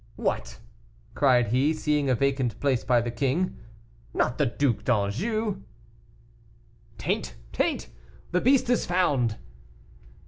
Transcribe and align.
"What!" 0.15 0.57
cried 1.13 1.49
he, 1.49 1.75
seeing 1.75 2.09
a 2.09 2.15
vacant 2.15 2.59
place 2.59 2.83
by 2.83 3.01
the 3.01 3.11
king, 3.11 3.59
"not 4.15 4.39
the 4.39 4.47
Duc 4.47 4.83
d'Anjou?" 4.83 5.61
"Taint! 6.97 7.35
Taint! 7.53 7.87
the 8.31 8.41
beast 8.41 8.67
is 8.71 8.87
found." 8.87 9.37